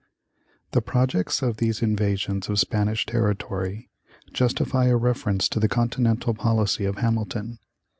The 0.71 0.81
projects 0.81 1.43
of 1.43 1.57
these 1.57 1.83
invasions 1.83 2.49
of 2.49 2.59
Spanish 2.59 3.05
territory 3.05 3.91
justify 4.33 4.85
a 4.85 4.97
reference 4.97 5.47
to 5.49 5.59
the 5.59 5.69
continental 5.69 6.33
policy 6.33 6.85
of 6.85 6.97
Hamilton. 6.97 7.59